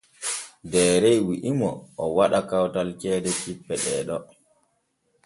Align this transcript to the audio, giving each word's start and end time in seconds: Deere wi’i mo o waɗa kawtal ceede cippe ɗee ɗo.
Deere 0.71 1.11
wi’i 1.27 1.51
mo 1.59 1.71
o 2.03 2.05
waɗa 2.15 2.39
kawtal 2.49 2.89
ceede 2.99 3.31
cippe 3.41 3.73
ɗee 3.83 4.01
ɗo. 4.07 4.17